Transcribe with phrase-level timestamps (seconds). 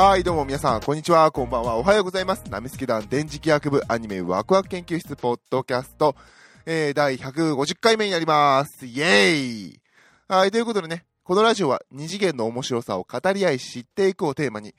[0.00, 2.44] はい、どうも皆さん、こんにちは、こんばんは、おはようございます。
[2.48, 6.14] ナミスケ団電磁気学部アニメワクワク研究室ポッドキャスト、
[6.66, 8.86] えー、第150回目になります。
[8.86, 9.34] イェー
[9.72, 9.80] イ
[10.28, 14.72] はい、ということでね、このラジオは二次元の面白さを語り合い知っていくをテーマに、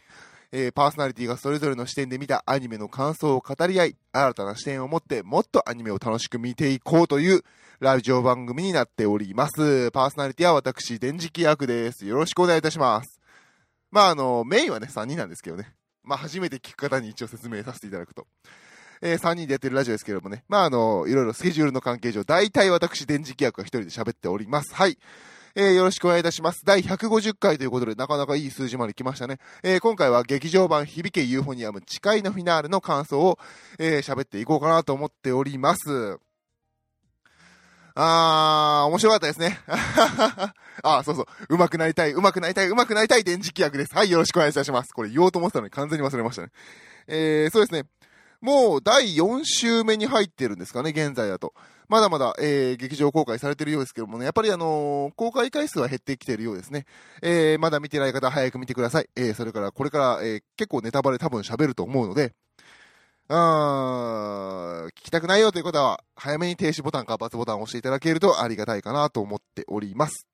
[0.54, 7.42] えー、パーソナリティがそれぞれの視点で見たアニメの感想を語り合い、新たな視点を持ってもっとアニメを楽しく見ていこうという
[7.82, 9.92] ラジオ番組になっております。
[9.92, 12.06] パーソナリティは私、電磁気役です。
[12.06, 13.19] よろしくお願いいたします。
[13.92, 15.74] まあ、あの、メインはね、3人なんですけどね。
[16.04, 18.28] まあ、初めて聞く方に一応説明させていただくと。
[19.02, 20.44] えー3人でやってるラジオですけどもね。
[20.50, 24.76] まあ、あの、いろいろスケジュールの関係上、大体私、電磁気役が一人で喋っております。
[24.76, 24.98] はい。
[25.56, 26.62] えーよろしくお願いいたします。
[26.66, 29.40] 第150回ということで、なかなかいい数字まで来ましたね。
[29.64, 33.40] えー今回は劇場版響けユーフォニアム誓いのフィナーレの感想を、
[33.80, 36.20] えー喋っていこうかなと思っております。
[38.02, 39.60] あー、面白かったですね。
[39.68, 41.26] あー、そうそう。
[41.50, 43.94] 上手くなりたい、上手くなりたい、上手くなりたい電磁気役です。
[43.94, 44.94] はい、よろしくお願いいたします。
[44.94, 46.50] これ言おうと思ってたのに完全に忘れましたね。
[47.08, 47.84] えー、そうですね。
[48.40, 51.54] もう第4週目に入ってるんですかね、現在だと。
[51.90, 56.86] まだまだ、えー、劇場公開されてるようですけどもね、やっぱりあのー公開回数は減ってきてるようですね。
[57.22, 59.10] えー、まだ見てない方早く見てください。
[59.18, 62.34] えー、それからこれから、えー、結構ネタバレ多分喋ると思うので、
[63.32, 70.28] あー聞きたくないよという方は、早めに停止ボタンか×ボタンを押していただけるとありがたいかなと思っております。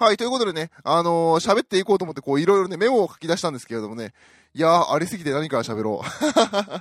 [0.00, 4.14] はい、ということでね、あのー喋っていこうと思って、こう、いろいろね、メモを書き出したんですけれどもね、
[4.52, 6.06] いやー、ありすぎて何から喋ろう。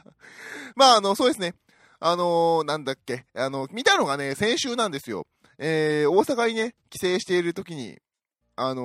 [0.76, 1.54] まあ、あの、そうですね。
[2.00, 5.28] あのーなんだっけ、あの、見たのがね、先週なんですよ。
[5.60, 8.00] えー、大阪にね、帰省している時に、
[8.56, 8.82] あの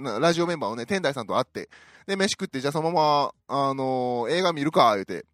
[0.00, 1.68] ーラジオメンバーのね、天台さんと会って、
[2.06, 5.24] で、飯食って、じゃあそのまま、あのー映画見るか、言うて、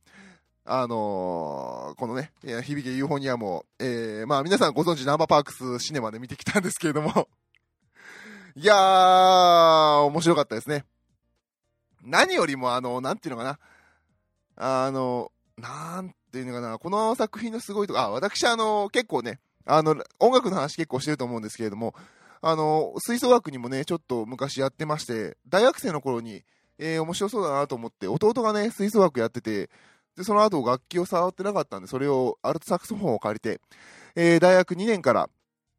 [0.64, 7.28] あのーこのね、響けユーフォニアムを、えー、まあ皆さんご存知ナンバーパークスシネマで見てきたんですけれども、
[8.54, 10.84] いやー、面白かったですね。
[12.02, 13.58] 何よりも、あの、なんていうのかな、
[14.56, 21.94] あの、なんていうのかな、この作品のすごいとこ、あ、私、あの、結構ね、あの、音楽の話結構してると思うんですけれども、
[22.40, 26.44] あの、吹奏楽にもね、ちょっと昔やってまして、大学生の頃に、
[26.78, 29.70] えー、面白そうだなと思って、弟がね、吹奏楽やってて、
[30.16, 33.60] で、その後楽器を触ってなかったんで、それを、アルトサックスフォンを借りて、
[34.14, 35.28] えー大学2年から、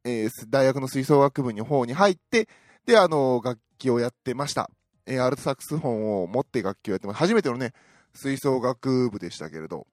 [0.04, 2.48] えー大学の吹奏楽部の方に入って、
[2.86, 4.70] で、あの、楽器をやってました。
[5.06, 7.18] えーアルトサックスフォンを持って楽器をやってます。
[7.18, 7.72] 初めてのね、
[8.14, 9.86] 吹奏楽部でしたけれど。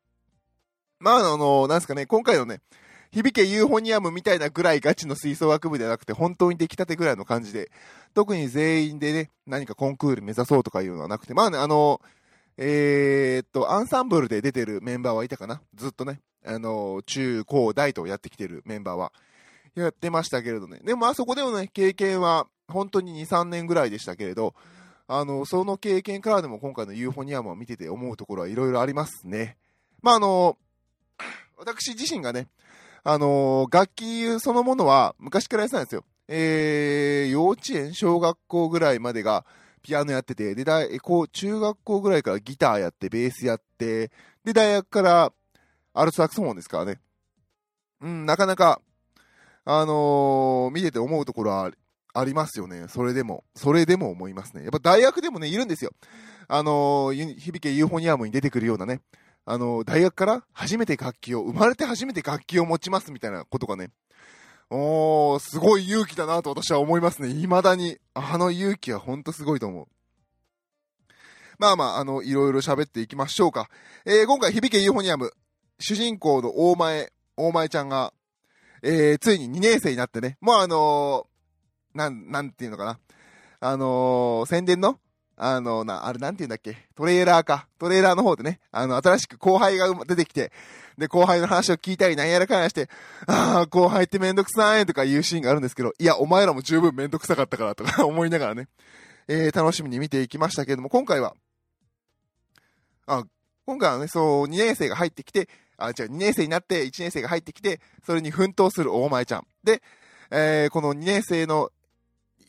[1.00, 2.62] まあ、あの、なんですかね、今回のね、
[3.12, 7.72] 響けユーフォニアムみたいなぐらいガチの吹奏楽部ではなくて、本当に出来たてぐらいの感じで、
[8.14, 12.02] 特に全員でね、何かコンクール目指そうとかいうのはなくて、まあね、あの、
[12.58, 19.12] えーっと、アンサンブルで出てるメンバーはいたかなずっとね、あの、中高大とやってきてるメンバーは、
[19.76, 20.80] やってましたけれどね。
[20.84, 24.56] でも、あそこでのね、経験は、本当に2、3年ぐらいでしたけれど、
[25.08, 29.56] あの、その経験からでも今回のユーフォニアムを見てて思うところはいろいろありますね。
[30.02, 30.58] まあ、あの、
[31.58, 32.48] 私自身がね、
[33.10, 36.04] あの、楽器そのものは昔からやってたんですよ。
[36.28, 39.46] えー、幼稚園、小学校ぐらいまでが
[39.82, 40.66] ピアノやってて、で、
[41.00, 44.12] こう中学校ぐらいからギターやって、ベースやって、
[44.44, 45.32] で、大学から
[45.94, 47.00] アルトサクスフォンですからね。
[48.02, 48.82] うん、なかなか、
[49.64, 51.72] あのー見てて思うところは
[52.14, 52.88] ありますよね。
[52.90, 54.64] それでも、それでも思いますね。
[54.64, 55.92] やっぱ大学でもね、いるんですよ。
[56.50, 59.00] あのー響けユーフォニアムに出てくるようなね、
[59.50, 63.92] あの大学から初めて楽器を、生まれて初めて楽器を持ちますみたいなことがね、
[64.70, 67.30] おー、すごい勇気だなと私は思いますね。
[67.30, 67.98] 未だに。
[68.14, 69.88] あの勇気はほんとすごいと思う。
[71.58, 73.70] まあまあ、あの、いろいろ喋っていきましょうか。
[74.06, 75.32] えー今回、響けユーフォニアム、
[75.80, 78.12] 主人公の大前、大前ちゃんが、
[78.84, 83.00] えーついに2年生になってね、もうあのーなん、なんていうのかな。
[83.62, 85.00] あのー宣伝の
[85.40, 86.76] あのな、あれなんていうんだっけ？
[86.96, 87.68] トレーラーか。
[87.78, 90.52] トレーラーの方でね、あの、新しく後輩が出てきて、
[90.98, 92.90] で、後輩の話を聞いたり、なんやらかんやして、
[93.28, 98.68] ああ、後輩ってめんどくさいとかいうシーンがあるんですけど、いや、お前らも十分めんどくさかったからとか 思いながらね、
[99.28, 101.36] えー楽しみに見ていきましたけれども、今回は、
[103.06, 103.24] あ、
[103.68, 105.48] 今回はね、そう、2年生が入ってきて、
[105.78, 109.48] あ、違う、2年生になって1年生が入ってきて、それに奮闘する大前ちゃん。
[109.64, 109.84] で、
[110.32, 111.70] えーこの2年生の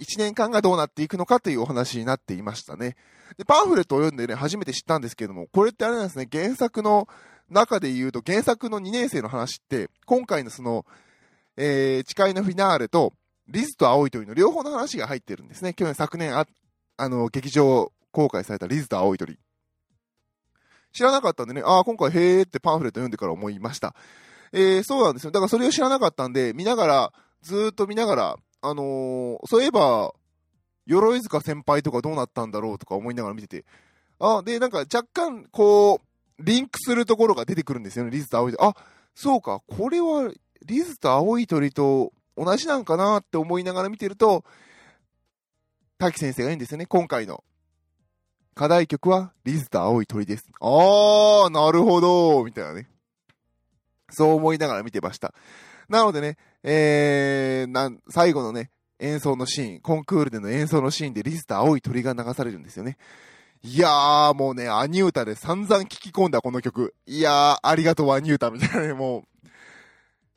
[0.00, 2.96] 1年間がどうなっていくのかというお話になっていましたね。
[3.36, 7.08] で、パンフレットを読んでね、初めて知ったんですけども、これってあれなんですね、原作の
[7.50, 10.86] 中で言うと、原作の2年生の話って、今回のその、
[11.56, 13.12] えー、誓いのフィナーレと、
[13.48, 15.72] リズと青い鳥の両方の話が入ってるんですね。
[15.74, 16.46] 去年昨年あ、
[16.96, 19.38] あの、劇場公開されたリズと青い鳥。
[20.92, 23.94] 知らなかったんでね、ああ、今回へーってパンフレット読んでから思いました。
[24.52, 25.30] えー、そうなんですよ。
[25.30, 27.12] だからそれを知らなかったんで、見ながら、
[27.42, 30.12] ずーっと見ながら、あのーそういえば、
[30.86, 33.64] 鎧塚先輩とかどうなったんだろうとか思いながら見てて、
[34.18, 38.68] あ、で、なんか若干、こう、リンクするところが出てくるんですよね、リズと青い鳥。
[38.68, 38.74] あ、
[39.14, 40.32] そうか、これは、
[40.64, 44.44] リズと青い鳥と同じなんかなって思いながら見てると、
[45.98, 47.44] 滝先生がいいんですよね、今回の。
[48.54, 50.44] 課題曲は、リズと青い鳥です。
[50.60, 52.88] あー、なるほど、みたいなね。
[54.10, 55.34] そう思いながら見てました。
[55.88, 62.96] なのでね、えー、なん、最後のね、演奏のシーン、コンクールでの演奏のシーンでリズと青い鳥が流されるんですよね。
[63.62, 66.94] いやー、もうね、アニュータで散々聴き込んだこの曲。
[67.06, 69.48] いやー、ありがとうアニュータみたいなね、もう、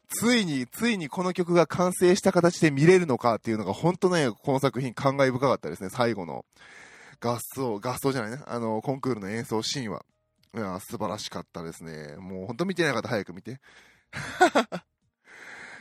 [0.09, 6.45] ついに、ついにこの曲が完成した形で見れるのかっていうのが、本当ね、この作品感慨深かったですね、最後の。
[7.19, 10.03] 合奏、合奏じゃないね、あの、コンクールの演奏シーンは。
[10.55, 12.15] いや、素晴らしかったですね。
[12.17, 13.59] もう本当見てない方早く見て。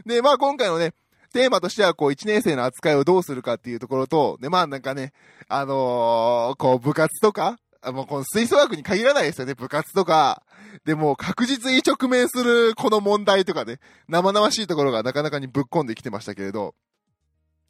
[0.07, 0.93] で、まあ今回のね、
[1.33, 5.13] テーマとしては、こう、1年生の扱いをどうするかっていうところと、で、まあなんかね、
[5.49, 7.59] あのー、こう、部活とか、
[7.93, 10.43] もうこの吹奏楽に限らないですよね、部活とか。
[10.85, 16.75] でも確実に直面するこの問題とかね、生々しいところがなかなかにぶっ込んできてましたけれど、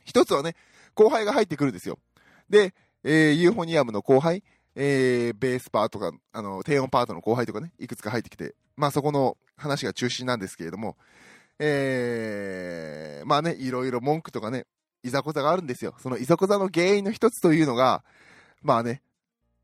[0.05, 0.57] 一つはね、
[0.95, 1.99] 後輩が入ってくるんですよ。
[2.49, 2.75] で、
[3.05, 4.43] えー、ユーフォニアムの後輩、
[4.75, 10.97] えー、ベースパーとか、あの、低音パートの後輩とかね、いくつか入ってきて、まあそこの話が中心なんですけれども、
[11.63, 14.65] えー、まあね、いろいろ文句とかね、
[15.03, 15.95] いざこざがあるんですよ。
[15.99, 18.03] そのいざこざの原因の一つというのが、
[18.63, 19.03] まあね、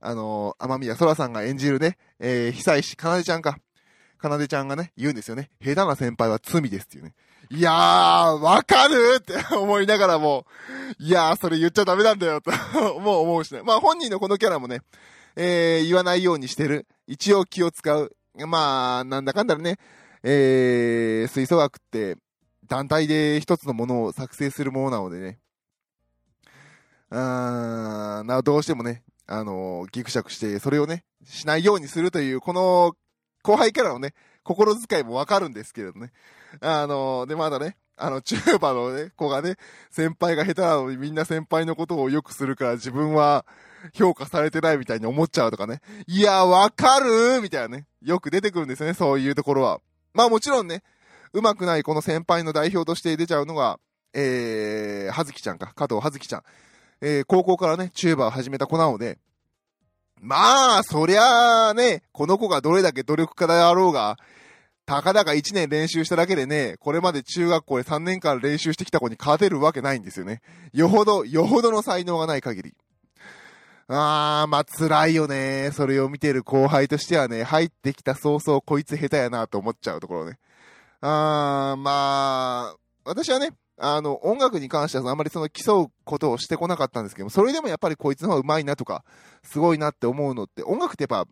[0.00, 3.58] あのー、天宮空さんが演じるね、えー、久石かなでちゃんか。
[4.19, 5.50] かなでちゃんがね、言うんですよね。
[5.60, 7.14] 下手な先輩は罪ですっていうね。
[7.48, 7.75] いやー、
[8.40, 10.46] わかるって思いながらも、
[10.99, 12.50] いやー、それ言っちゃダメなんだよと
[13.00, 13.62] もう思うしね。
[13.62, 14.81] まあ本人のこのキャラもね、
[15.37, 16.87] えー、言わないようにしてる。
[17.06, 18.16] 一応気を使う。
[18.46, 19.78] まあ、なんだかんだね、
[20.28, 22.17] えー、吹奏楽って
[22.67, 25.38] 団体で一つのものを作成するものなのでね、
[27.11, 32.96] あーなどうしてもね、あのー、ギクシャクして、それをね、しないようにするという、この
[33.44, 36.11] 後輩からのね、心遣いもわかるんですけれどね。
[36.61, 39.55] あのー、で、まだね、あの、チューバのね、子がね、
[39.93, 43.46] 先輩が下手なのにみんな先輩のことをよくするから自分は
[43.94, 45.81] 評価されてないみたいに思っちゃうとかね。
[46.08, 47.87] いや、わかるみたいなね。
[48.02, 49.81] よく出てくるんですよね、そういうところは。
[50.16, 50.82] まあもちろんね、
[51.34, 53.78] うまくないこの先輩の代表として出ちゃうのが、
[54.14, 56.42] えー、はずきちゃんか、加藤はずきちゃん。
[57.02, 59.18] えー、高校からね、チューバーを始めた子なので、
[60.22, 64.16] まあ、そりゃあね、この子がどれだけ努力家であろうが、
[64.86, 70.40] たかだか1年練習しただけでね、これまで中学校で3年間練習してきた子に勝てるわけないんですよね。
[70.72, 72.74] よほど、よほどの才能がない限り。
[73.88, 75.71] あー、まあ辛いよね。
[75.73, 80.38] それを見てる後輩としてはね、入ってきた早々こいつ下手やなと思っちゃうところね。
[81.00, 89.05] あー、まあ、私はね、あの、音楽に関してはあんまりその競うことをしてこなかったんですけどもそれでもやっぱりこいつの方が上手いなとか、
[89.44, 91.29] すごいなって思うのって、音楽ってやっぱ、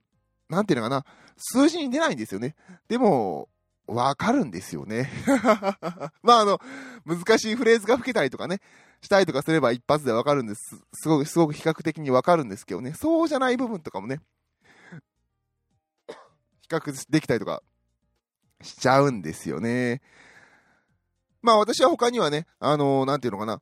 [0.49, 1.05] なんていうのかな、
[1.37, 2.55] 数字に出ないんですよね。
[2.89, 3.49] でも、
[3.87, 5.11] わかるんですよね。
[6.23, 6.59] まああの、
[7.05, 8.61] 難しいフレーズが吹けたりとかね、
[9.03, 10.77] したりとかすれば一発でわかるんです。
[10.95, 14.21] すごく、すごく比較的にわかるんですけどね、そうじゃない部分とかもね、
[16.63, 17.63] 比較できたりとか
[18.63, 20.01] しちゃうんですよね。
[21.43, 23.61] まあ私は他にはね、あのー、なんていうのかな、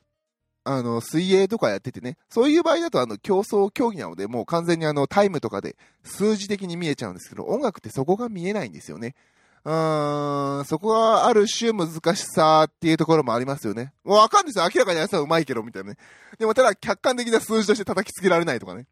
[0.64, 9.16] あの、水泳とかやっててね、そういう場合だとあの、競争競技なので、もう完全にあの、タイムとかで数字的に見えちゃうんですけど、音楽ってそこが見えないんですよね。
[9.64, 13.92] うーん、そこはある種難しさっていうところもありますよね。
[14.04, 14.64] もうわかんないですよ。
[14.64, 15.96] 明らかにあいつは上手いけど、みたいなね。
[16.38, 18.86] でもただ客観的な数字として叩きつけられないとかね。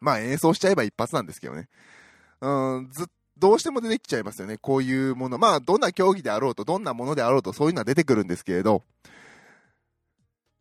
[0.00, 1.68] まあ演奏しちゃえば一発なんですけどね。
[2.40, 3.06] うん、ず、
[3.38, 4.58] どうしても出てきちゃいますよね。
[4.58, 5.38] こういうもの。
[5.38, 8.82] まあどんな競技であろうと、どんなものであろうと、そういうのは出てくるんですけれど、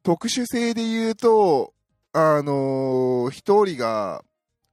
[0.03, 1.73] 特殊性で言うと、
[2.13, 4.23] あのー、一人が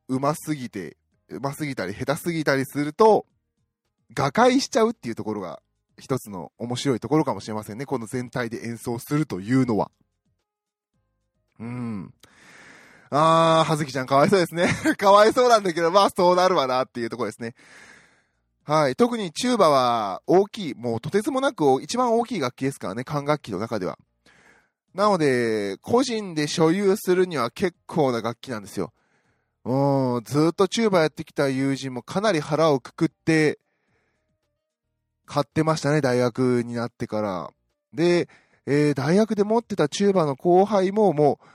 [0.08, 0.96] 上手すぎて、
[1.30, 3.26] 上手すぎたり下手すぎたりすると、
[4.14, 5.60] 瓦解しちゃうっていうところが
[5.98, 7.86] 一つの面白いところかもしれませんね。
[7.86, 9.90] この全体で演奏するというのは。
[11.58, 12.14] うん。
[13.10, 14.68] あー、はずきちゃんかわいそうですね。
[14.96, 17.54] かわいそうなんだけど、まあそうなるわなっていうところですね。
[18.64, 18.96] はい。
[18.96, 23.98] 特にチューバは大きい、もうとてつもなく一番大きい楽器ですからね、管楽器の中では。
[24.94, 28.92] なので、個人で所有するには結構な楽器なんですよ。
[29.64, 33.58] うん、ずっとチューバやってきた友人もかなり腹をくくって、
[35.30, 37.50] 買ってましたね、大学になってから。
[37.94, 38.28] で、
[38.66, 41.46] えー、大学で持ってたチューバの後輩ももう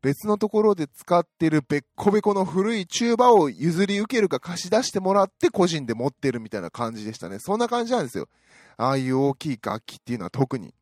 [0.00, 7.38] 別のところで使ってるべっこべこの古いチューバを譲り受けるか貸し出してもらって個人で持ってるみたいな感じでしたね。
[7.38, 8.28] そんな感じなんですよ。
[8.78, 10.72] ああいう大きい楽器っていうのは特に。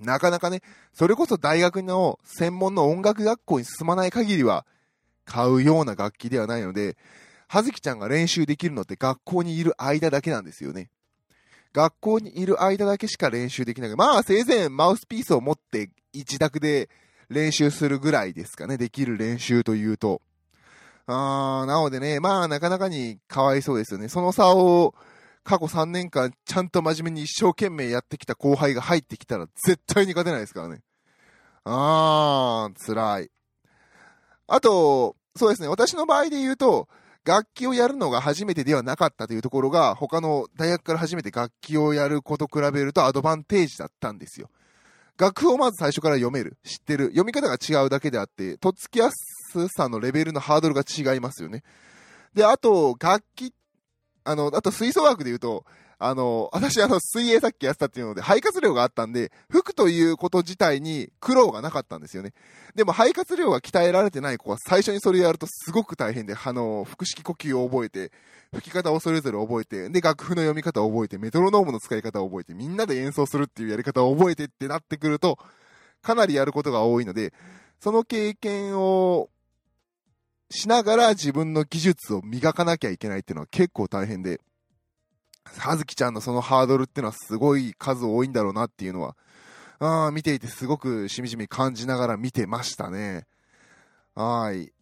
[0.00, 0.62] なかなかね、
[0.94, 4.64] それこそ大学の専門の音楽学校に進まない限りは、
[5.26, 6.96] 買うような楽器ではないので、
[7.46, 10.88] はずきちゃんが練習できるのって学校にいる間だけなんですよね。
[11.76, 13.96] 学校にいる間だけしか練習できない。
[13.96, 16.88] まあ、せいぜいマウスピースを持って自宅で
[17.28, 18.78] 練習するぐらいですかね。
[18.78, 20.22] できる練習というと。
[21.06, 24.08] あー、なのでね、まあ、なかなかにかわいそうですよね。
[24.08, 24.94] その差を、
[25.44, 30.80] 過去3年間、ちゃんと真面目に一生懸命やってきた後輩が入ってきたら、絶対に勝てないですからね。
[31.64, 33.30] あー、辛い。
[34.46, 36.88] あと、そうですね、私の場合で言うと、
[37.26, 44.48] 楽器をやるのが初めてではなかったというところが、他の大学から初めて楽器をやること比べるとアドバンテージだったんですよ。
[45.18, 51.64] 楽譜をまず最初から読める、知ってる、読み方が違うだけであって、とっつきやすさのレベルのハードルが違いますよね。
[52.32, 53.52] で、あと、楽器、
[54.22, 55.64] あの、あと吹奏楽で言うと、
[55.98, 62.34] あの、私、あの、水泳さっきやってたっていうので、肺活量があったんで、吹くということ自体に苦労がなかったんですよね。
[62.74, 68.12] でも、肺活量が鍛えられてない子は最初にそれやるとすごく大変で、あの、腹式呼吸を覚えて、
[68.52, 75.38] 吹き方をそれぞれ覚えて、で、楽譜の読み方を覚えて、メトロノームの使い方を覚えて、みんなで演奏するっていうやり方を覚えてってなってくると、
[76.02, 77.32] かなりやることが多いので、
[77.80, 79.30] その経験を
[80.50, 84.40] しながら自分の技術を磨かなきゃいけないっていうのは結構大変で、
[85.58, 89.16] はずきちゃんのそのハードルっていうのはすごい数多いんだろうなっていうのは、
[89.78, 93.26] あ見ていてすごくしみじみ感じながら見てましたね。
[94.14, 94.72] はい。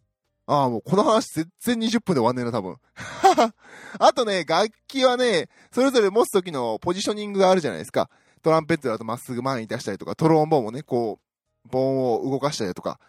[0.46, 2.76] ああ、もうこの話全然20分で終わんねえな、多分。
[3.98, 8.10] あとね、楽器はね、それぞれ持つ時のポジショニングがあるじゃないですか。
[8.42, 11.18] トランペットだとまっすぐ前に出したりとか、トロンボーンもね、こ
[11.64, 13.00] う、ボーンを動かしたりとか。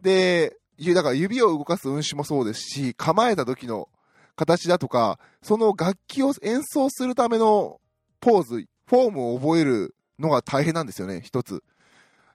[0.00, 0.56] で、
[0.94, 3.88] だから指を動かす運指もそうですし、構えた時の
[4.36, 7.80] 形だとか、その楽器を演奏するための
[8.20, 11.62] ポーズ、フォームを覚えるのが大変なんですよね、一つ。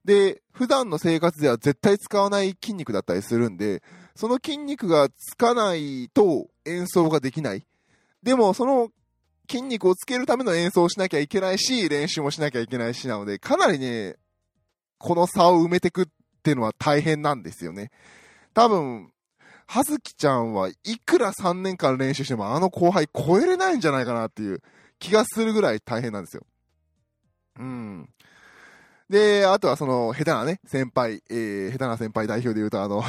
[0.05, 3.83] で、普段の生活では絶対使わない筋肉だったりするんで、
[4.15, 7.65] その筋肉がつかないと演奏ができない。
[8.23, 8.89] でも、その
[9.49, 14.15] 筋肉をつけるための演奏をしなきゃいけないし、練習もしなきゃいけないしなので、かなりね、
[14.97, 16.05] この差を埋めてくっ
[16.43, 17.91] ていうのは大変なんですよね。
[18.53, 19.11] 多分、
[19.71, 24.63] はずきちゃんはいくら3年間練習してもあの後輩超えれないんじゃないかなっていう
[24.97, 26.43] 気がするぐらい大変なんですよ。
[27.59, 28.09] うん。
[29.11, 33.03] で、あとはその、下手なね、先輩、えー、下手な先輩代表で言うと、あの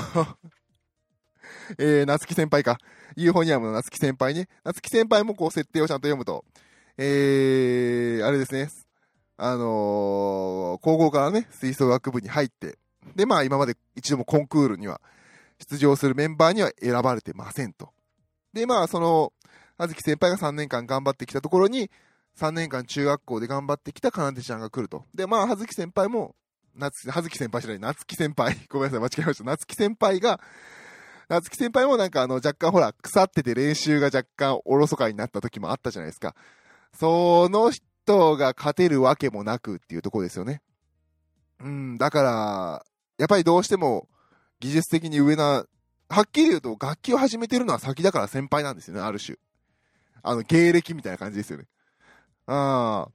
[1.81, 2.77] えー、夏木先輩か。
[3.17, 4.47] ユーフォニアムの夏木先輩ね。
[4.63, 6.45] 夏木先輩もこう設定をちゃんと読むと、
[6.99, 8.69] えー、あれですね。
[9.39, 12.77] あのー、高校からね、吹奏楽部に入って、
[13.17, 15.01] で、まあ今まで一度もコンクールには
[15.61, 17.91] 出場するメンバーには選ばれてませんと。
[18.53, 19.33] で、まあ、その、
[19.77, 21.91] あずき先輩が3年間頑張ってきたところに、
[22.39, 25.05] 3年間中学校で頑張ってきたかなでちゃんが来ると。
[25.15, 26.35] で、まあ、はずき先輩も、
[26.75, 28.57] なつき、はずき先輩じゃない、なつき先輩。
[28.69, 29.45] ごめんなさい、間違えました。
[29.45, 30.41] なつき先輩が、
[31.29, 36.35] なつき先輩もなんかあの、若干ほら、腐ってて練習が若干おろそかになった時もあったじゃないですか。
[36.99, 40.61] その人が勝てるわけもなくっていうところですよね。
[41.61, 42.85] うん、だから、
[43.19, 44.09] やっぱりどうしても、
[44.61, 45.65] 技術的に上な、
[46.09, 49.37] はっきり言うと楽器を始めてるのは先だから先輩なんですよね、ある種。
[50.23, 51.65] あの、芸歴みたいな感じですよね。
[52.47, 53.11] ああ。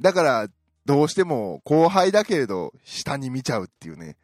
[0.00, 0.48] だから、
[0.84, 4.16] どうしても後輩だけれど、下に見ちゃうっていうね。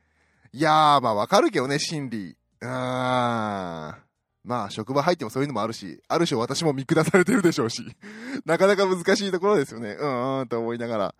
[0.52, 2.36] いやー、まあわかるけどね、心理。
[2.60, 4.11] あー。
[4.44, 7.82] まあ、職場入ってもそういうのもあるし、ある種私も見下されてるでしょうし、
[8.44, 9.96] なかなか難しいところですよね。
[9.98, 11.14] うんうんと思いながら。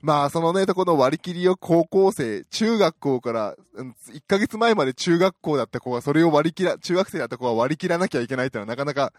[0.00, 9.12] まあ、そのね、とこの割り切りを高校生、中学校から、1ヶ月前まで中学校だった子がそれを割り切ら、中学生だった子は割り切らなきゃいけないってのはなかなか、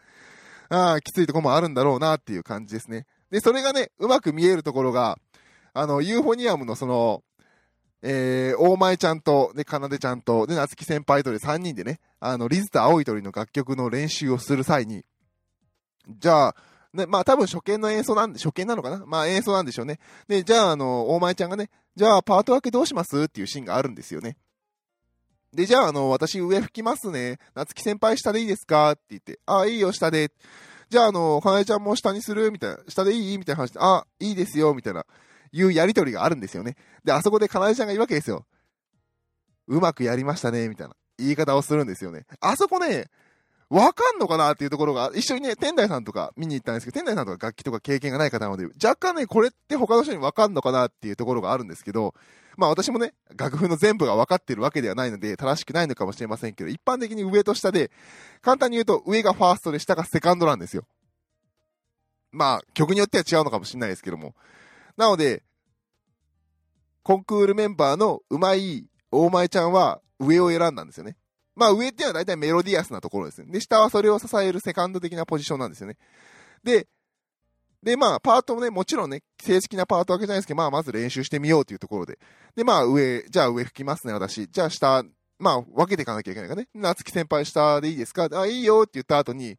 [0.69, 3.05] ああ、きついとこもあるんだろうなっていう感じですね。
[3.31, 5.17] で、それがね、うまく見えるところが、
[5.73, 7.23] あの、ユーフォニアムのその、
[8.05, 15.05] えー、大前ちゃんと、で、かなでちゃんと、で、夏木先輩とで3人でね、あの、リズと青い鳥の楽曲の練習をする際に、
[16.09, 16.55] じゃあ、
[16.93, 19.03] ね、まあ多分初見の演奏なんで、初見なのかな？
[19.07, 19.99] まあ演奏なんでしょうね。
[20.27, 23.23] で、じゃああの、大前ちゃんがね、じゃあパート分けどうします？
[23.23, 24.37] っていうシーンがあるんですよね。
[25.53, 27.39] で、じゃああの、私上吹きますね。
[27.55, 28.91] 夏木先輩下でいいですか？
[28.91, 30.31] って言って、あ、いいよ、下で。
[30.89, 32.51] じゃああの、かなえちゃんも下にする？
[32.51, 33.37] みたいな、下でいい？
[33.39, 35.05] みたいな話で、あ、いいですよ、みたいな、
[35.53, 36.75] いうやりとりがあるんですよね。
[37.05, 38.45] で、あそこでかなえちゃんが言うわけですよ。
[39.67, 42.25] うまくやりましたね、みたいな言い方をするんですよね。
[42.41, 43.09] あそこね、
[43.69, 52.13] わかんのかなっていうところが、一緒にね、天台さんとか見に行ったんですけど、天台さんとか楽器とか経験がない方なので、若干ね、これって他の人にわかんのかなっていうところがあるんですけど、
[52.57, 57.89] まあ私もね、楽譜の全部が分かってるわけではないので、正しくないのかもしれませんけど、一般的に上と下で、
[58.41, 60.85] 簡単に言うと上がファーストで下がセカンドなんですよ。
[62.31, 64.35] まあ、曲によっては違うのかもしれないですけども。
[64.97, 65.43] なので、
[67.03, 71.17] コンクールメンバーのうまい大前ちゃんは上を選んだんですよね。
[71.55, 73.51] まあ上っていうのは大体メロディアスなところですね。
[73.51, 75.97] で、下はそれを支えるセカンド的なポジションなんですよね。
[76.63, 76.87] で、
[77.83, 82.17] で、まあ、パートもね、もちろんね、正式なパートわけじゃないですけど、まあ、まず練習してみようというところで。
[82.55, 84.47] で、まあ、上、じゃあ上吹きますね、私。
[84.47, 85.03] じゃあ下、
[85.37, 86.69] まあ、分けていかなきゃいけないからね。
[86.73, 88.29] 夏木先輩下でいいですか？
[88.31, 89.57] あ、いいよって言った後に、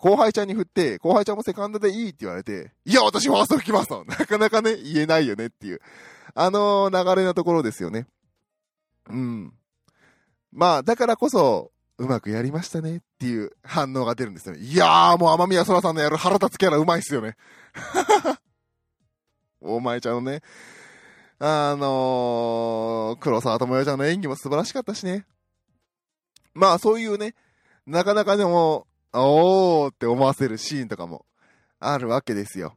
[0.00, 4.02] 後輩ちゃんに振って、後輩ちゃんもセカンドでいいって言われて、いや、私ファースト吹きますと。
[4.06, 5.80] なかなかね、言えないよねっていう、
[6.34, 8.06] あの、流れのところですよね。
[9.10, 9.52] うん。
[10.52, 14.62] まあ、だからこそ、うまくやりましたねっていう反応が出るんですよね。
[14.62, 17.36] いやー、もう天宮空さんのやる腹立つキャラうまいっすよね。
[19.60, 20.40] お前ちゃんのね、
[21.38, 25.26] あのー、黒沢智代ちゃんの演技も素晴らしかったしね。
[26.54, 27.34] まあそういうね、
[27.86, 31.24] なかなかでも、おーって思わせるシーンとかも
[31.78, 32.76] あるわけですよ。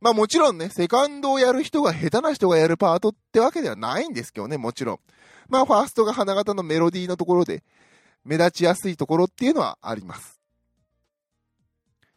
[0.00, 5.00] まあもちろんね、セカンドをやる人が下手な人がやるパートってわけではないんですけどね、もちろん。
[5.48, 7.64] まあファーストが花形のメロディーのところで、
[8.24, 10.40] 目立ちやすいところっていうのはあります。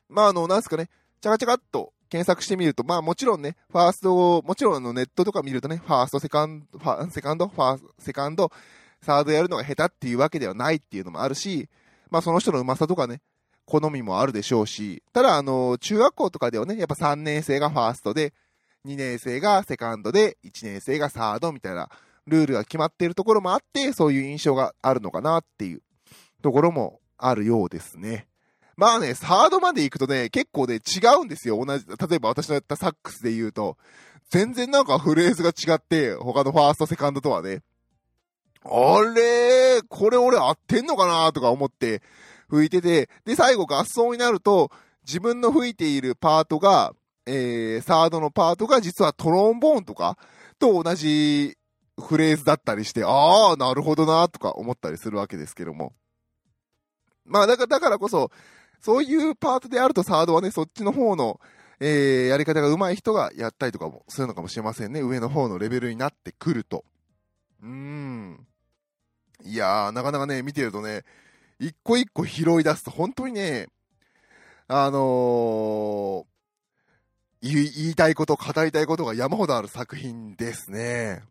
[0.09, 0.89] まあ、あの、なんすかね、
[1.21, 8.51] チャカチャカっと検索してみると、まあもちろんね、ファーストを、もちろんあのネットとか見るとね、ファースト、セカンド、ファセカンド、ファースセカンド、
[9.01, 11.69] サードやるのが下手っていうわけではないっていうのもあるし、
[12.09, 13.21] まあその人のうまさとかね、
[13.65, 18.33] 好みもあるでしょうし、ただあの、中学校とかではね、やっぱ3年生がファーストで、
[18.85, 21.89] 2年生がセカンドで、1年生がサードみたいな
[22.27, 25.81] ルールが決まっているところもあって、そういう印象があるのかなっていう
[26.41, 28.27] ところもあるようですね。
[28.75, 31.63] まあね、サードまで行くとね、結構ね、違うんですよ。
[31.63, 33.77] 同じ、例えば私のやったサックスで言うと、
[34.29, 37.61] 全然なんかフレーズが違って、他のファースト、セカンドとはね。
[38.63, 42.01] あれこれ俺合ってんのかなとか思って
[42.51, 44.71] 吹いてて、で、最後合奏になると、
[45.07, 46.93] 自分の吹いているパートが、
[47.25, 50.17] えー、サードのパートが実はトロンボーンとか
[50.59, 51.57] と同じ
[51.97, 55.93] フレーズだったりして、ああ、なるほどなとか思ったりするわけですけども。
[57.25, 58.31] まあ、だから、だからこそ、
[58.81, 61.39] そういうパートであるとサードはね、そっちの方の、
[61.79, 65.01] えー、やり方が上手い人がやったりとかもするのかもしれませんね。
[65.01, 66.83] 上の方のレベルになってくると。
[67.63, 68.47] うーん。
[69.43, 71.03] いやー、なかなかね、見てるとね、
[71.61, 73.67] 一個一個拾い出すと、本当にね、
[74.67, 81.21] あのー、言いたいこと、語りたいことが山ほどある作品ですね。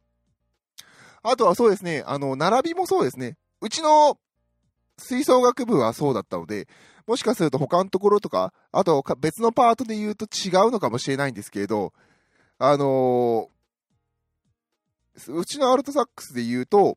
[1.25, 3.39] あとはそうですね、あの、並びもそうですね。
[3.61, 4.19] うちの
[4.99, 6.69] 吹奏楽部はそうだったので、
[7.09, 11.93] もしかすると他のところとか、あと別のパートで言うと違うのかもしれないんですけれど、
[12.57, 16.97] あのー、うちのアルトサックスで言うと、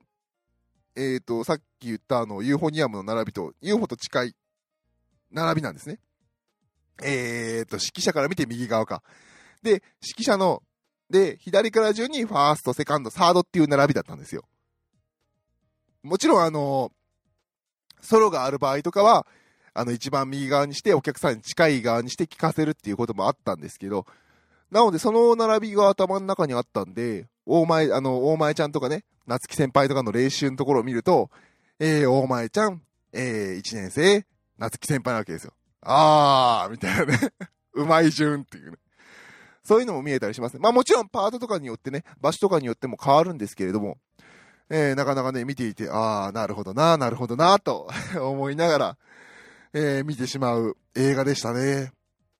[0.95, 4.35] えっ、ー、と、さっき言ったあの、ユーフォニアムの並びと、UFO と近い
[5.31, 5.99] 並びなんですね。
[7.01, 9.01] えっ、ー、と、指揮者から見て右側か。
[9.63, 10.61] で、指揮者の、
[11.09, 14.43] で、左から順にファースト、セカンド、サードっていう並びだったんですよ。
[16.03, 16.91] もちろんあの
[18.01, 19.25] ソロがある場合とかは、
[19.73, 24.05] あの、一番右側にして、お客さんに近い側にして聞かせるっていうこともあったんですけど、
[24.69, 31.29] なので、その並びが頭の中にあったんで、大前、あの、大前ちゃんとかね、夏木先輩とかの練習のところを見ると、
[31.79, 34.25] えー、大前ちゃん、えー、1年生、
[34.57, 35.53] 夏木先輩なわけですよ。
[35.81, 37.19] あー、みたいなね。
[37.73, 38.77] うまい順っていうね。
[39.63, 40.59] そういうのも見えたりしますね。
[40.59, 43.97] まあもちろんパートとかによってね、場所とかによっても変わるんですけれども、
[44.69, 48.97] えー、なかなかね、見ていて、ああ、なるほどな、なるほどな、と思いながら、
[49.73, 51.91] えー、見てしまう映画でしたね。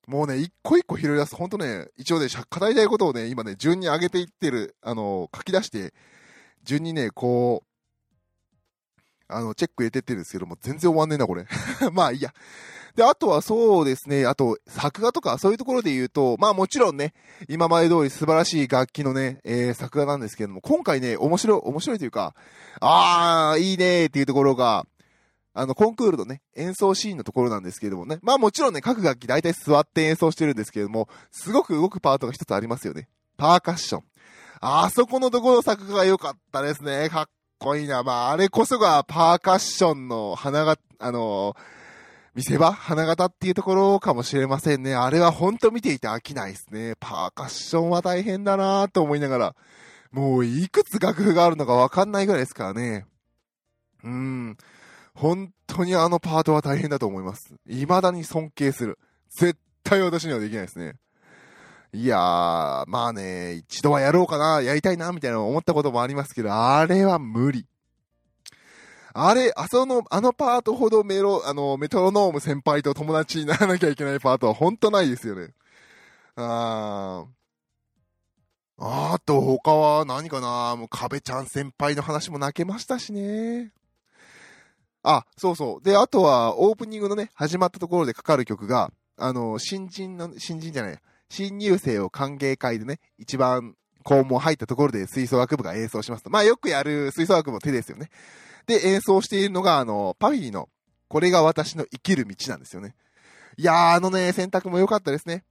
[0.07, 5.93] もうね、一個一個拾い出す、ほんとね、一応ね、語りたいことをね、今ね、順に上げていってる、あの、書き出して、
[6.63, 7.73] 順にね、こう、
[9.29, 11.45] あの、チェック入れてってるんですけども、全然終わんねえな、これ。
[11.93, 12.33] まあ、いいや。
[12.95, 17.13] で、あとはそうですね、あと、作画とかそういうところで言うと、まあもちろんね、
[17.49, 22.35] 今まで通り素晴らしい楽器のね、えー、作画なんですけども、今回ね、面白い、面白いというか、
[22.81, 24.85] あー、いいねーっていうところが、
[25.53, 28.19] あの、コンクールのね、演奏シーンのところなんですけれどもね。
[28.21, 33.07] まあもちろんね、各楽器大体座って演奏してるんですけれども、すごく動くパートが一つありますよね。
[33.37, 34.03] パーカッション。
[34.61, 37.09] あそこのところ作画が良かったですね。
[37.09, 38.01] かっこいいな。
[38.01, 41.55] まああれこそがパーカッションの花が、あの
[42.33, 42.71] 見せ場？
[42.71, 44.95] 花形っていうところかもしれませんね。
[44.95, 46.95] あれはほんと見ていて飽きないですね。
[46.99, 49.55] パーカッションは大変だなと思いながら、
[50.11, 53.05] もういくつ楽譜があるのかわかんないぐらいですからね。
[54.03, 54.57] うーん。
[55.13, 57.53] 本当にあのパートは大変だと思います。
[57.67, 58.99] 未だに尊敬する。
[59.29, 60.95] 絶対私にはできないですね。
[61.93, 67.67] いやー、まあね、一度はやろうかな、やりたいな、みたいな思ったこともありますけど、あれは無理。
[69.13, 75.53] あれ、あその、あのパートほどメロ、あの、メトロノーム先輩と友達にならなきゃいけないパートは本当ないですよね。
[76.35, 77.43] あー。
[78.79, 83.71] あと他は何かなもう壁ちゃん先輩の話も泣けましたしね。
[85.03, 85.83] あ、そうそう。
[85.83, 96.29] で、あとはオープニングのね、始まったところでかかる曲が、あの、新人の、新人じゃない、新入生を歓迎会でね、一番校門入ったところで吹奏楽部が演奏しますと。
[96.29, 98.09] まあよくやる吹奏楽部の手ですよね。
[98.65, 100.69] で、演奏しているのが、あの、パフィーの、
[101.09, 102.95] これが私の生きる道なんですよね。
[103.57, 105.43] いやー、あのね、選択も良かったですね。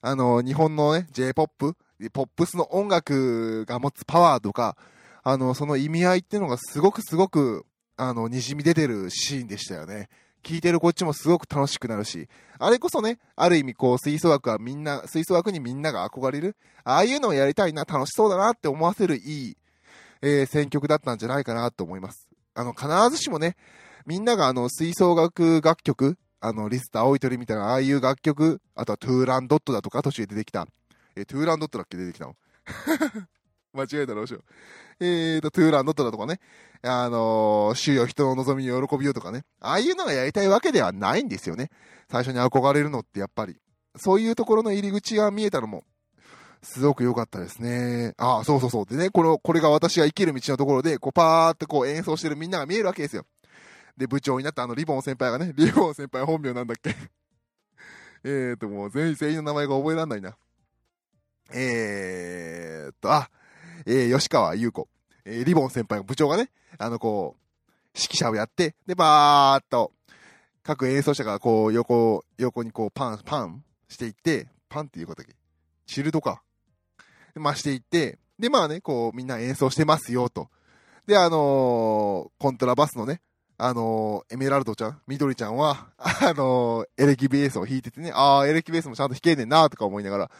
[0.00, 1.76] あの、日本のね、J-POP、
[2.12, 4.76] ポップスの音楽が持つパワーとか、
[5.22, 7.64] あの、その意味合いっていうのがすごくすごく、
[7.98, 10.08] あの、滲み出てるシーンでしたよね。
[10.44, 12.28] 聞いてるこっちもすごく楽しくなるし、
[12.60, 19.56] あれこそね、ある意味こう、吹奏楽はみんな、吹奏楽にみんなが憧れる、ああいうのをやりたいな、楽しそうだなって思わせるいい、
[20.22, 22.28] えー、選曲だったんじゃないかなと思います。
[22.54, 23.56] あの、必ずしもね、
[24.06, 30.68] みんながあの、吹奏楽楽曲、あの、リスト青い鳥みたいな、ああいう楽曲、あとはトゥーランドットだとか途中で出てきた。
[31.16, 31.96] えー、トゥーランドットだっけ？
[31.96, 32.36] 出てきたの
[33.74, 34.44] 間違えたらどうしよう。
[35.00, 36.40] えーと、トゥーランドットだとかね、
[36.82, 41.70] あのー、主よ人の望みに喜びよとかね、ああいうのがやりたいわけではないんですよね。
[42.10, 43.56] 最初に憧れるのってやっぱり。
[43.96, 45.84] そういうところの入り口が見えたのも、
[46.62, 48.14] すごく良かったですね。
[48.16, 48.86] ああ、そうそうそう。
[48.86, 53.24] でね、この、これが私が生きる道のところで、こう、パーってこう演奏してるみんなが見えるわけですよ。
[53.96, 56.94] で、部長になったあのリボン先輩がね、 リボン先輩本名なんだっけ
[58.24, 60.36] えーと、もう全員全員の名前が覚えらんないな。
[61.52, 63.30] えーと、あ、
[63.90, 64.86] えー、吉川優子。
[65.24, 69.92] えー、リボン先輩の部長がね、あの、こう、指揮者をやって、で、ばーっと、
[70.62, 75.34] 各演奏者がこう、横、横にこう、パン、パンしていって、パンっていうことだっけ？
[75.86, 76.42] シルドか。
[77.34, 80.50] まあ、していって、で、まあね、こう、みんな演奏してますよ、と。
[81.06, 83.22] で、あのー、コントラバスのね、
[83.56, 90.30] あのー、エメラルドちゃん、緑ちゃんは、あのー、エレキベースを弾いててね、ああ、エレキベースもちゃんと弾けねえなとか思いながら、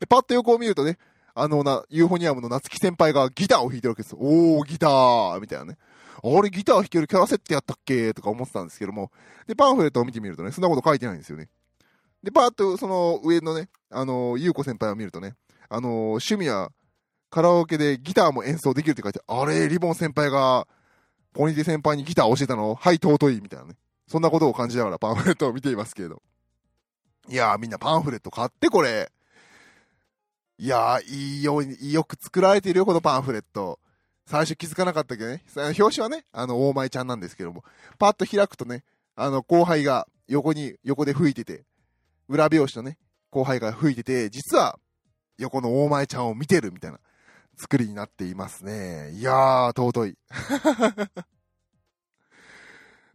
[0.00, 0.96] で、パッと横を見るとね、
[1.34, 4.14] あのな、ユーフォニアムの夏木先輩がギターを弾いてるわけです。
[4.16, 5.76] おー、ギターみたいなね。
[6.22, 8.14] あれ、ギター弾けるキャラ設定やったっけ？
[8.14, 9.10] とか思ってたんですけども。
[9.46, 11.48] で、パンフレットを見てみるとね、そんなこと書いてないんですよね。
[12.22, 15.34] で、パーッとその上のね、あの、ゆうこ先輩を見るとね、
[15.68, 16.70] あの、趣味は
[17.30, 20.68] カラオケでギターも演奏できるって書いてあれ、リボン先輩が
[21.32, 22.76] ポニティ先輩にギターを教えたの？
[22.76, 23.74] はい、尊い、みたいなね。
[24.06, 26.22] そんなことを感じながらパンフレットを見ていますけれど。
[27.28, 29.10] いやー、みんなパンフレット買って、これ。
[30.58, 33.78] いやー、いいように、よく作られているよ、このパンフレット。
[34.26, 35.42] 最初気づかなかったけどね。
[35.56, 37.64] 表紙はね、あの、大前ちゃんなんですけども。
[37.98, 38.84] パッと開くとね、
[39.16, 41.64] あの、後輩が横に、横で吹いてて、
[42.28, 42.98] 裏表紙のね、
[43.30, 44.78] 後輩が吹いてて、実は、
[45.38, 47.00] 横の大前ちゃんを見てるみたいな。
[47.56, 49.12] 作りになっていますね。
[49.12, 50.10] いやー、尊い。
[50.10, 50.16] っ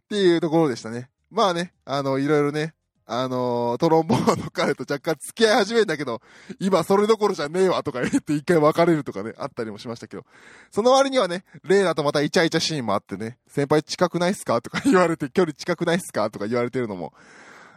[0.08, 1.10] ていうところでしたね。
[1.30, 2.74] まあね、あの、いろいろね、
[3.12, 6.22] あのー、トロンボーンの彼と若干付き合い始めんだけど、
[6.60, 10.24] 今それどころじゃねえわとか言って一回別れるとかね、あったりもしましたけど、
[10.70, 14.62] その割にはね、レイナとまたイチャイチャシーンもあってね、先輩近くないっすか？
[14.62, 16.30] とか 言われて、距離近くないっすか？
[16.30, 17.12] とか言われてるのも、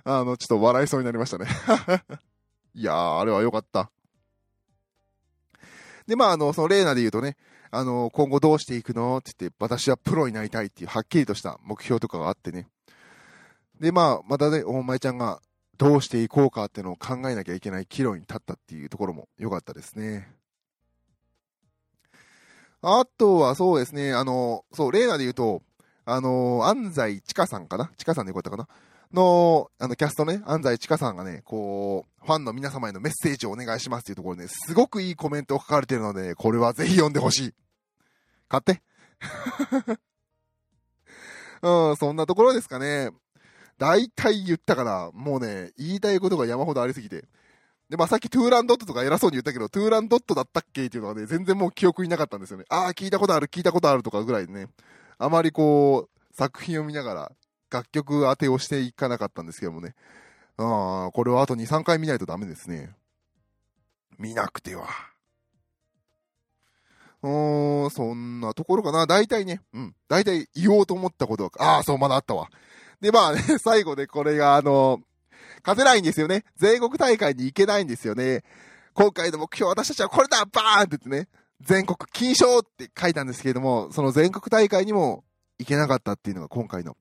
[0.04, 1.48] あの、ちょっと笑いそうになりましたね。
[2.76, 3.90] いやー、あれは良かった。
[6.06, 7.38] で、まあ、あの、そのレーナで言うとね、
[7.72, 9.18] あの、今後どうしていくの？
[9.18, 12.68] って言って、私はプロになりたいっていうはっきりとした目標とかがあってね。
[13.80, 15.42] で、まあ、またね、大前ちゃんが
[15.78, 20.32] どうしていこうかっていうのを考えなきゃいけない岐路に立ったっていうところも良かったですね。
[22.82, 25.62] あとはそうですね、あの、そう、レーナで言うと、
[26.06, 27.90] あの、安西千佳さんかな？
[27.98, 28.68] 千佳さんでよかったかな？
[29.14, 37.54] の、あの、キャストね、安西千佳さんがね、こう、ファンの皆様へのメッセージをお願いしますっていうところで、ね、すごくいいコメントを書かれてるので、これはぜひ読んでほしい。
[38.50, 38.82] 買って。
[41.62, 43.12] うん、そんなところですかね。
[43.84, 47.26] 大体言ったから、もうね、言いたいことが山ほどありすぎて。
[47.90, 52.64] で、まあ、さっきトゥーランドットとか偉そうに言ったけど、トゥーランドットだったっけっていうのがね、全然もう記憶になかったんですよね。
[52.70, 54.68] ああ、聞いたことある、聞いたことあるとかぐらいでね、
[55.18, 57.32] あまりこう、作品を見ながら、
[57.70, 59.96] 楽曲当てをしていかなかったんですけどもね。
[60.56, 62.96] ああ、これはあと2、3回見ないとダメですね。
[64.18, 64.88] 見なくては。
[67.22, 69.08] うーん、そんなところかな。
[69.08, 69.96] 大体ね、うん。
[70.08, 72.48] 大体言おうと思ったことは、ああ、そう、まだあったわ。
[73.04, 75.02] で、まあね、 最後でこれが、あの、
[75.62, 76.46] 勝てないんですよね。
[76.56, 78.44] 全国大会に行けないんですよね。
[78.94, 81.28] 今回の目標、私たちはこれだバーンって言ってね、
[81.60, 85.26] 全国金賞って書いたんですけれども、その全国大会にも
[85.60, 86.96] 行けなかったっていうのが今回の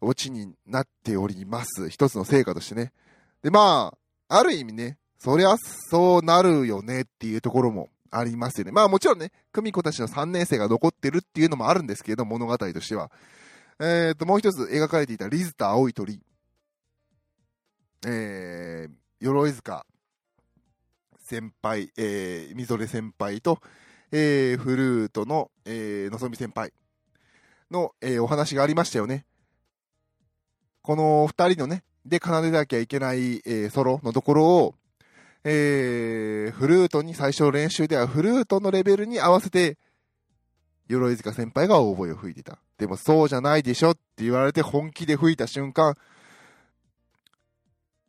[0.00, 1.88] オチになっております。
[1.90, 2.92] 一つの成果としてね。
[3.44, 3.94] で、ま
[4.28, 8.72] あ、ある意味ね、そりゃそうなるよねっていうところもありますよね。
[8.72, 13.12] まあもちろんね、久美子たちの3年生が残ってるっていうのもあるんですけど、物語としては。
[13.82, 16.20] えっ、と、もう一つ描かれていたリズタ青い鳥。
[18.06, 19.86] えー、鎧塚
[21.18, 23.60] 先輩、えー、みぞれ先輩と、
[24.12, 26.72] えー、フルートの、えー、のぞみ先輩
[27.70, 29.24] の、えー、お話がありましたよね。
[30.82, 34.74] この二人のね、で奏でなきゃいけない、えー、ソロのところを、
[35.44, 39.78] えー、フルートに最初の練習ではフルートのレベルに合わせて、
[40.90, 42.58] 鎧塚先輩が大声を吹いてた。
[42.76, 45.96] でもそうじゃないでしょって言われて本気で吹いた瞬間、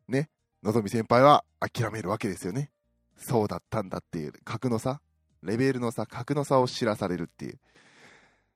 [0.08, 0.30] ね、
[0.64, 2.72] のぞみ先輩は諦めるわけですよね。
[3.18, 5.00] そうだったんだっていう、格の差、
[5.44, 7.60] レベルの差、格の差を知らされるっていう。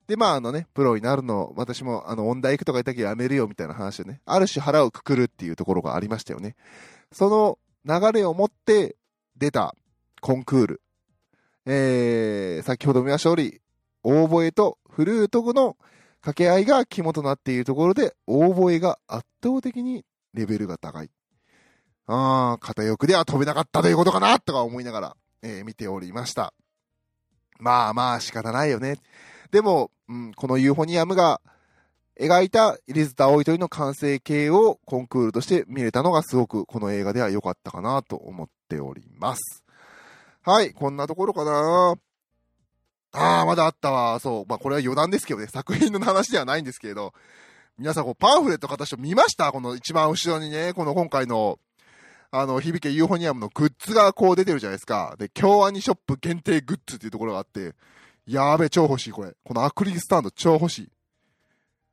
[0.08, 6.56] で、まあ、あのね、プロになるの、私も、あの、音大行くとか言ったけどやめるよみたいな話をね、ある種腹をくくるっていうところがありましたよね。
[7.12, 8.96] その流れを持って
[9.38, 9.76] 出た
[10.20, 10.82] コンクール。
[11.68, 13.62] えー、先ほど見ました通り、
[14.08, 15.78] オーボエとフルートの
[16.22, 21.10] 掛け合いが肝となっているところで、オーボエが圧倒的にレベルが高い。
[22.06, 23.94] ああ、片翼では飛べなかったとい。
[23.94, 24.84] うことかなとか思い。
[24.84, 26.54] ながら、えー、見ておりました。
[27.58, 28.70] まあまあ仕方ない。
[28.70, 29.00] よね。
[29.50, 31.42] でも、うん、このユーフォニアムが
[32.20, 32.52] 描い。
[32.52, 33.44] たエリズタ・青い。
[33.44, 39.64] 鳥の完成形をコンクールとして見れたのがすごくこの映画では良かったかなと思っております。
[40.44, 41.96] はい、こんなところかな。
[43.18, 44.20] ああ、まだあったわ。
[44.20, 44.46] そう。
[44.48, 47.14] まあ、これは余談ですけどね、作品の話ではないんですけれど、
[47.78, 49.52] 皆さん、こう、パンフレット形を見ました？
[49.52, 51.60] この一番後ろにね、この今回の、
[52.32, 55.16] あの、響けユーフォニアムのグッズがこう出てるじゃないですか。
[55.18, 57.74] で、京アニショップ限定グッズっていうところがあって、
[58.28, 59.34] やーべ、超欲しい、これ。
[59.44, 60.92] このアクリルスタンド超欲しい。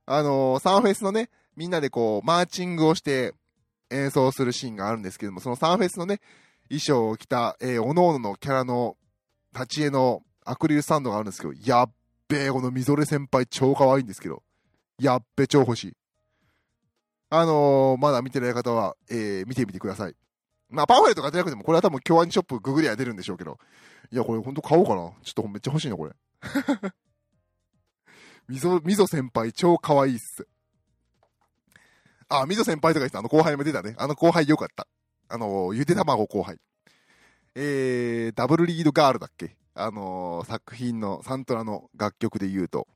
[0.06, 3.34] あのー、サンフェスのね、みんなでこう、マーチングをして
[3.90, 6.20] 演奏するシーンがあるんですけども、そのサンフェスのね、
[6.68, 8.96] 衣装を着た、えー、おのおののキャラの
[9.52, 11.92] 立ち絵のアクリルスタンドがあるんですけど、やっ
[12.28, 14.42] べえ、このみぞれ先輩超可愛いんですけど、
[14.98, 15.96] やっべ、超欲しい。
[17.30, 20.14] あのー、まだ見てない方は、えー、見てみてください。
[20.68, 23.58] まあ、パンフレットが出なくても、これは多分、京アニショップググりゃ出るんでしょうけど。
[24.10, 25.12] いや、これほんと買おうかな。
[25.22, 26.12] ちょっとめっちゃ欲しいな、これ。
[28.48, 30.46] みぞ、みぞ先輩超可愛いっす。
[32.28, 33.94] あ、みぞ先輩とか言ってたあの後輩も出たね。
[33.98, 34.86] あの後輩よかった。
[35.28, 36.58] あの、ゆで卵後輩。
[37.54, 39.56] えー、ダブルリードガールだっけ？
[39.74, 42.86] あのー、作品のサントラの楽曲で言うと。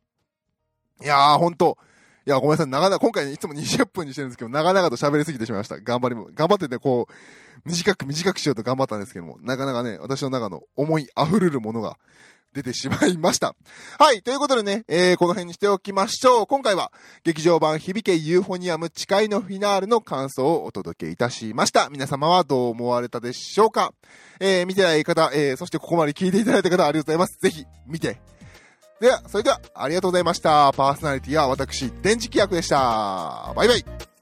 [1.02, 1.78] いやー、ほんと。
[2.26, 2.66] いや、ごめんなさい。
[2.66, 5.80] 長々、今回ねいつも20分にしてるんですけど、長々と喋りすぎてしまいました。
[5.80, 7.12] 頑張りも、頑張ってて、こう、
[7.64, 11.98] 短く短くしようと頑張ったんですけども、なかなかね、私の中の思い溢れるものが
[12.52, 13.54] 出てしまいました。
[13.98, 16.46] はい、ということでね、えー、この辺にしておきましょう。
[16.46, 16.90] 今回は、
[17.22, 21.88] 劇場版響けユーフォニアム誓いのフィナーレの感想をお届けいたしました。
[21.90, 23.92] 皆様はどう思われたでしょうか？
[24.40, 27.38] えー、見てない方、えー、そしてここまで聞いていただいた方ありがとうございます。
[27.40, 28.18] ぜひ、見て。
[29.00, 30.72] では、それでは、ありがとうございました。
[30.72, 33.52] パーソナリティは私、電磁気役でした。
[33.54, 34.15] バイバイ。